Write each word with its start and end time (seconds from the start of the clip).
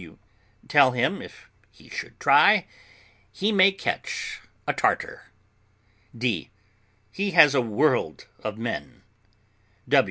W. 0.01 0.17
Tell 0.67 0.93
him, 0.93 1.21
if 1.21 1.47
he 1.69 1.87
should 1.87 2.19
try, 2.19 2.65
he 3.31 3.51
may 3.51 3.71
catch 3.71 4.41
a 4.67 4.73
Tartar. 4.73 5.27
D. 6.17 6.49
He 7.11 7.31
has 7.37 7.53
a 7.53 7.61
world 7.61 8.25
of 8.43 8.57
men. 8.57 9.03